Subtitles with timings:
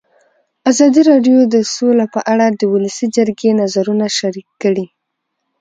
[0.71, 4.85] ازادي راډیو د سوله په اړه د ولسي جرګې نظرونه شریک کړي.